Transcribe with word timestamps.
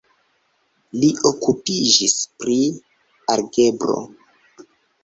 Li 1.03 1.09
okupiĝis 1.31 2.17
pri 2.41 2.59
algebro. 3.37 4.05